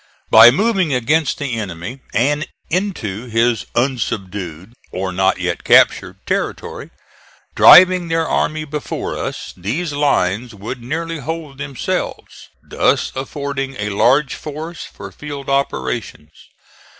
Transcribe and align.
By 0.31 0.49
moving 0.49 0.95
against 0.95 1.37
the 1.37 1.53
enemy 1.53 1.99
and 2.11 2.47
into 2.71 3.27
his 3.27 3.67
unsubdued, 3.75 4.73
or 4.91 5.11
not 5.11 5.39
yet 5.39 5.63
captured, 5.63 6.17
territory, 6.25 6.89
driving 7.53 8.07
their 8.07 8.27
army 8.27 8.65
before 8.65 9.15
us, 9.15 9.53
these 9.55 9.93
lines 9.93 10.55
would 10.55 10.81
nearly 10.81 11.19
hold 11.19 11.59
themselves; 11.59 12.49
thus 12.63 13.11
affording 13.15 13.75
a 13.77 13.89
large 13.89 14.33
force 14.33 14.81
for 14.85 15.11
field 15.11 15.49
operations. 15.51 16.31